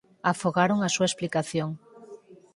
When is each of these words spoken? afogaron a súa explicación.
afogaron 0.31 0.79
a 0.81 0.89
súa 0.95 1.09
explicación. 1.11 1.69